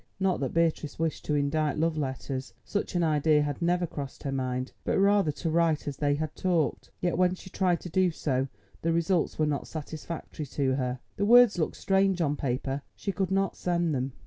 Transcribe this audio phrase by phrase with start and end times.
[0.19, 4.71] Not that Beatrice wished to indite love letters—such an idea had never crossed her mind,
[4.83, 6.89] but rather to write as they had talked.
[7.01, 8.47] Yet when she tried to do so
[8.81, 13.55] the results were not satisfactory to her, the words looked strange on paper—she could not
[13.55, 14.13] send them.